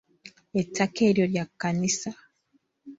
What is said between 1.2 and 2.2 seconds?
lya kkanisa